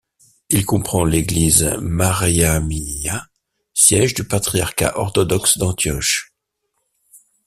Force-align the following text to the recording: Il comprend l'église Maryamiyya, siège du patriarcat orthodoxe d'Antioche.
Il 0.49 0.65
comprend 0.65 1.03
l'église 1.05 1.75
Maryamiyya, 1.79 3.27
siège 3.75 4.15
du 4.15 4.23
patriarcat 4.23 4.97
orthodoxe 4.97 5.59
d'Antioche. 5.59 6.33